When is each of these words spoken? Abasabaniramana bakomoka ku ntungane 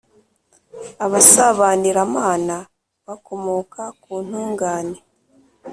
Abasabaniramana 1.05 2.57
bakomoka 3.05 3.81
ku 4.01 4.13
ntungane 4.25 4.97